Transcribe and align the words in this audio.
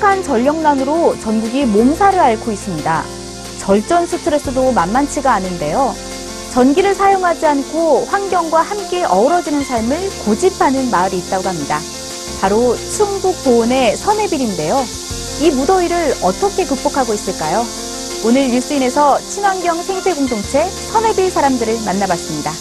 전력난으로 0.00 1.18
전국이 1.20 1.64
몸살을 1.66 2.18
앓고 2.18 2.52
있습니다. 2.52 3.04
절전 3.58 4.06
스트레스도 4.06 4.72
만만치가 4.72 5.32
않은데요. 5.32 5.94
전기를 6.52 6.94
사용하지 6.94 7.46
않고 7.46 8.06
환경과 8.06 8.62
함께 8.62 9.04
어우러지는 9.04 9.64
삶을 9.64 10.10
고집하는 10.24 10.90
마을이 10.90 11.18
있다고 11.18 11.48
합니다. 11.48 11.80
바로 12.40 12.76
충북 12.76 13.42
보은의 13.44 13.96
선해빌인데요. 13.96 14.84
이 15.40 15.50
무더위를 15.50 16.14
어떻게 16.22 16.64
극복하고 16.64 17.14
있을까요? 17.14 17.64
오늘 18.24 18.48
뉴스인에서 18.48 19.18
친환경 19.28 19.82
생태 19.82 20.14
공동체 20.14 20.68
선해빌 20.92 21.30
사람들을 21.30 21.80
만나봤습니다. 21.84 22.52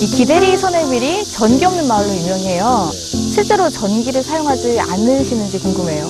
이 0.00 0.06
기대리 0.06 0.56
선해빌이 0.56 1.24
전기 1.24 1.64
없는 1.64 1.86
마을로 1.86 2.10
유명해요. 2.14 2.90
실제로 3.32 3.68
전기를 3.70 4.22
사용하지 4.22 4.80
않으시는지 4.80 5.58
궁금해요. 5.60 6.06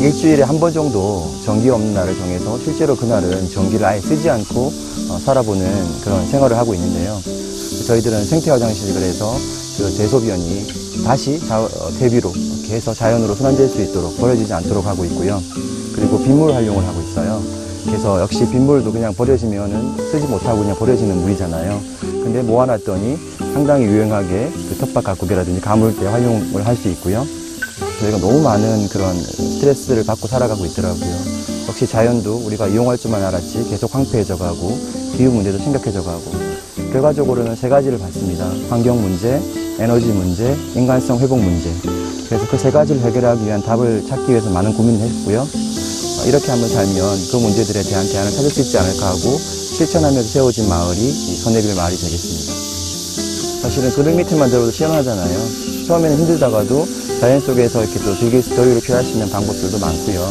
일주일에 0.00 0.42
한 0.42 0.58
번 0.58 0.72
정도 0.72 1.30
전기 1.44 1.68
없는 1.70 1.94
날을 1.94 2.16
정해서 2.16 2.58
실제로 2.58 2.96
그날은 2.96 3.48
전기를 3.50 3.84
아예 3.84 4.00
쓰지 4.00 4.28
않고 4.30 4.72
어, 5.10 5.18
살아보는 5.24 6.00
그런 6.02 6.26
생활을 6.26 6.56
하고 6.56 6.74
있는데요. 6.74 7.20
저희들은 7.86 8.24
생태 8.24 8.50
화장실 8.50 8.94
그래서 8.94 9.34
그 9.76 9.92
대소변이 9.96 10.66
다시 11.04 11.38
자- 11.46 11.60
어, 11.60 11.90
대비로 11.98 12.32
이렇게 12.34 12.74
해서 12.76 12.94
자연으로 12.94 13.34
순환될 13.34 13.68
수 13.68 13.82
있도록 13.82 14.16
버려지지 14.18 14.52
않도록 14.52 14.86
하고 14.86 15.04
있고요. 15.04 15.40
그리고 15.94 16.18
빗물 16.22 16.52
활용을 16.54 16.84
하고 16.86 17.00
있어요. 17.02 17.42
그래서 17.84 18.20
역시 18.20 18.48
빗물도 18.48 18.90
그냥 18.92 19.14
버려지면은 19.14 19.96
쓰지 20.10 20.26
못하고 20.26 20.60
그냥 20.60 20.74
버려지는 20.78 21.20
물이잖아요. 21.20 21.80
근데 22.00 22.40
모아놨더니 22.42 23.18
상당히 23.54 23.84
유용하게 23.86 24.52
그 24.68 24.76
텃밭 24.78 25.04
가꾸기라든지 25.04 25.60
가물 25.60 25.96
때 25.96 26.06
활용을 26.06 26.66
할 26.66 26.76
수 26.76 26.88
있고요. 26.88 27.24
저희가 28.00 28.18
너무 28.18 28.40
많은 28.42 28.88
그런 28.88 29.16
스트레스를 29.22 30.04
받고 30.04 30.26
살아가고 30.26 30.66
있더라고요. 30.66 31.14
역시 31.68 31.86
자연도 31.86 32.38
우리가 32.46 32.66
이용할 32.66 32.98
줄만 32.98 33.22
알았지 33.22 33.66
계속 33.70 33.94
황폐해져 33.94 34.36
가고 34.36 34.76
기후 35.16 35.30
문제도 35.30 35.56
심각해져 35.58 36.02
가고 36.02 36.32
결과적으로는 36.92 37.54
세 37.56 37.68
가지를 37.68 37.98
봤습니다. 37.98 38.44
환경 38.68 39.00
문제, 39.00 39.40
에너지 39.78 40.06
문제, 40.06 40.56
인간성 40.74 41.20
회복 41.20 41.38
문제. 41.40 41.70
그래서 42.28 42.46
그 42.50 42.58
세 42.58 42.70
가지를 42.72 43.02
해결하기 43.02 43.46
위한 43.46 43.62
답을 43.62 44.04
찾기 44.08 44.30
위해서 44.30 44.50
많은 44.50 44.74
고민을 44.74 45.00
했고요. 45.06 45.40
어, 45.42 46.26
이렇게 46.26 46.50
한번 46.50 46.68
살면 46.68 47.18
그 47.30 47.36
문제들에 47.36 47.82
대한 47.84 48.06
대안을 48.08 48.30
찾을 48.32 48.50
수 48.50 48.60
있지 48.62 48.76
않을까 48.78 49.10
하고 49.10 49.38
실천하면서 49.38 50.28
세워진 50.28 50.68
마을이 50.68 50.98
이 51.08 51.36
선내빌 51.36 51.74
마을이 51.76 51.96
되겠습니다. 51.96 52.73
사실은 53.64 53.88
그릇 53.92 54.14
밑에만 54.14 54.50
들어도 54.50 54.70
시원하잖아요. 54.70 55.86
처음에는 55.86 56.18
힘들다가도 56.18 56.86
자연 57.18 57.40
속에서 57.40 57.82
이렇게 57.82 57.98
또 58.00 58.14
즐길 58.14 58.42
수, 58.42 58.54
여유를 58.54 58.82
표현할 58.82 59.06
수 59.06 59.12
있는 59.12 59.30
방법들도 59.30 59.78
많고요. 59.78 60.28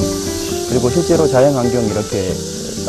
그리고 0.70 0.88
실제로 0.92 1.28
자연 1.28 1.56
환경 1.56 1.84
이렇게 1.84 2.38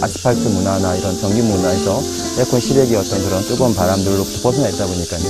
아스팔트 0.03 0.41
문화나 0.49 0.97
이런 0.97 1.19
전기 1.19 1.41
문화에서 1.41 1.99
에어컨 2.37 2.61
실외기 2.61 2.95
어떤 2.95 3.25
그런 3.25 3.43
뜨거운 3.45 3.75
바람들로부터 3.75 4.43
벗어나 4.43 4.69
있다 4.69 4.85
보니까요. 4.85 5.25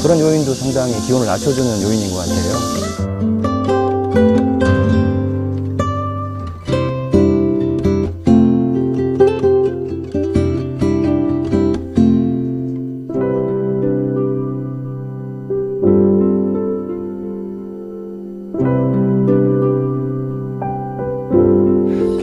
그런 0.00 0.20
요인도 0.20 0.54
상당히 0.54 1.04
기온을 1.04 1.26
낮춰주는 1.26 1.82
요인인 1.82 2.12
것 2.12 2.18
같아요. 2.18 3.53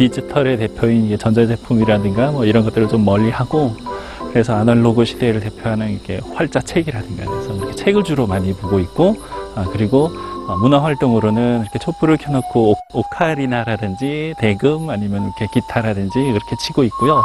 디지털의 0.02 0.58
대표인 0.58 1.16
전자제품이라든가 1.16 2.32
뭐 2.32 2.44
이런 2.46 2.64
것들을 2.64 2.88
좀 2.88 3.06
멀리하고 3.06 3.76
그래서 4.32 4.56
아날로그 4.56 5.06
시대를 5.06 5.42
대표하는 5.42 5.92
이게 5.92 6.20
활자책이라든가 6.34 7.26
그래서 7.26 7.54
이렇게 7.54 7.76
책을 7.76 8.04
주로 8.04 8.26
많이 8.26 8.52
보고 8.54 8.80
있고 8.80 9.16
아, 9.56 9.64
그리고 9.72 10.10
어, 10.48 10.58
문화 10.58 10.82
활동으로는 10.84 11.62
이렇게 11.62 11.78
촛불을 11.78 12.18
켜놓고 12.18 12.72
오- 12.72 12.76
오카리나라든지 12.94 14.34
대금 14.40 14.90
아니면 14.90 15.26
이렇게 15.26 15.46
기타라든지 15.54 16.20
이렇게 16.20 16.56
치고 16.66 16.84
있고요. 16.86 17.24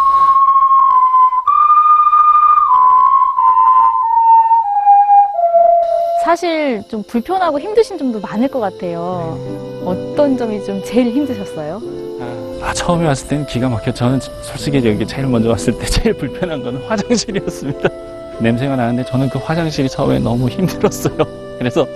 사실 6.27 6.83
좀 6.89 7.05
불편하고 7.05 7.61
힘드신 7.61 7.99
점도 7.99 8.19
많을 8.19 8.49
것 8.49 8.59
같아요. 8.59 9.39
어떤 9.85 10.37
점이 10.37 10.65
좀 10.65 10.83
제일 10.85 11.13
힘드셨어요? 11.13 11.81
아, 12.61 12.73
처음에 12.73 13.07
왔을 13.07 13.29
때는 13.29 13.47
기가 13.47 13.69
막혀. 13.69 13.95
저는 13.95 14.19
솔직히 14.43 14.79
여기 14.85 15.07
제일 15.07 15.29
먼저 15.29 15.51
왔을 15.51 15.79
때 15.79 15.87
제일 15.87 16.15
불편한 16.15 16.65
건 16.65 16.79
화장실이었습니다. 16.79 17.89
냄새가 18.43 18.75
나는데 18.75 19.05
저는 19.05 19.29
그 19.29 19.39
화장실이 19.39 19.89
처음에 19.89 20.19
너무 20.19 20.49
힘들었어요. 20.49 21.17
그래서 21.61 21.87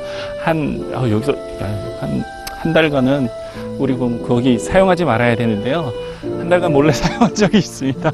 한, 0.44 0.88
아, 0.94 1.10
여기서, 1.10 1.32
야, 1.32 1.97
한, 1.98 2.22
한 2.52 2.72
달간은 2.72 3.28
우리 3.78 3.97
그럼 3.97 4.24
거기 4.24 4.60
사용하지 4.60 5.06
말아야 5.06 5.34
되는데요. 5.34 5.92
한 6.22 6.48
달간 6.48 6.72
몰래 6.72 6.92
사용한 6.94 7.34
적이 7.34 7.58
있습니다. 7.58 8.12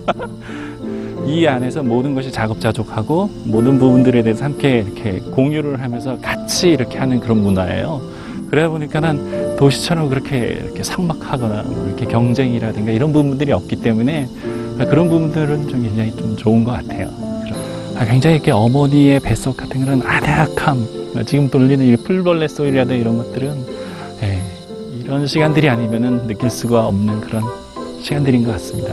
이 1.26 1.46
안에서 1.46 1.82
모든 1.82 2.14
것이 2.14 2.30
자급자족하고 2.30 3.30
모든 3.44 3.78
부분들에 3.78 4.22
대해서 4.22 4.44
함께 4.44 4.78
이렇게 4.86 5.18
공유를 5.18 5.82
하면서 5.82 6.18
같이 6.20 6.68
이렇게 6.68 6.98
하는 6.98 7.20
그런 7.20 7.42
문화예요. 7.42 8.00
그러다 8.50 8.68
보니까 8.68 9.00
난 9.00 9.56
도시처럼 9.56 10.08
그렇게 10.08 10.60
이렇게 10.62 10.82
삭막하거나 10.82 11.64
뭐 11.64 11.86
이렇게 11.88 12.06
경쟁이라든가 12.06 12.92
이런 12.92 13.12
부분들이 13.12 13.52
없기 13.52 13.76
때문에 13.76 14.28
그런 14.78 15.08
부분들은 15.08 15.68
좀 15.68 15.82
굉장히 15.82 16.14
좀 16.14 16.36
좋은 16.36 16.62
것 16.62 16.72
같아요. 16.72 17.10
아, 17.96 18.04
굉장히 18.04 18.36
이렇게 18.36 18.50
어머니의 18.52 19.20
뱃속 19.20 19.56
같은 19.56 19.80
그런 19.84 20.02
아늑함, 20.02 21.24
지금 21.24 21.48
돌리는 21.48 21.84
이 21.84 21.96
풀벌레 21.96 22.46
소리라든가 22.46 22.94
이런 22.94 23.16
것들은 23.16 23.66
예, 24.22 24.42
이런 25.02 25.26
시간들이 25.26 25.68
아니면은 25.68 26.26
느낄 26.26 26.50
수가 26.50 26.86
없는 26.86 27.22
그런 27.22 27.42
시간들인 28.02 28.44
것 28.44 28.52
같습니다. 28.52 28.92